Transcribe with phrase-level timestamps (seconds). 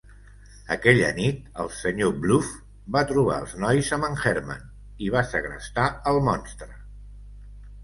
[0.75, 2.07] Aquella nit, el Sr.
[2.23, 2.49] Bluff
[2.97, 4.67] va trobar els nois amb en Herman
[5.11, 6.73] iva segrestar el monstre.